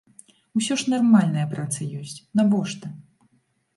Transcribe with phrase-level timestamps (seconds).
[0.59, 2.95] Усё ж нармальная праца ёсць, навошта.